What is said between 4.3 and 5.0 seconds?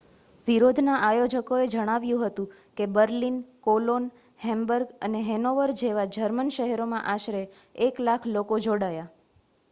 Hamburg